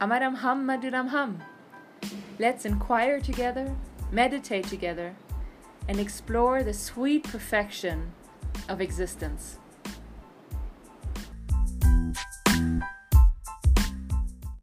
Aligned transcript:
Amaram 0.00 0.38
Ham 0.38 0.66
Maduram 0.66 1.08
Ham. 1.08 1.42
Let's 2.38 2.64
inquire 2.64 3.20
together, 3.20 3.74
meditate 4.12 4.66
together, 4.66 5.16
and 5.88 5.98
explore 5.98 6.62
the 6.62 6.74
sweet 6.74 7.24
perfection 7.24 8.12
of 8.68 8.80
existence. 8.80 9.58